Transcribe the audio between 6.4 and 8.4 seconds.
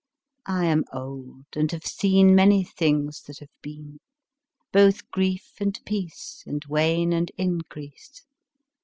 And wane and increase.